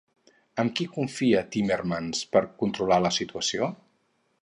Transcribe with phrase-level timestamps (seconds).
[0.63, 3.73] Amb qui confia Timmermans per controlar la situació?